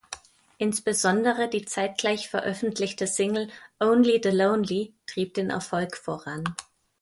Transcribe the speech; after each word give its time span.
Insbesondere 0.57 1.47
die 1.47 1.63
zeitgleich 1.65 2.27
veröffentlichte 2.27 3.05
Single 3.05 3.49
"Only 3.79 4.19
the 4.23 4.31
Lonely" 4.31 4.95
trieb 5.05 5.35
den 5.35 5.51
Erfolg 5.51 5.95
voran. 5.95 6.43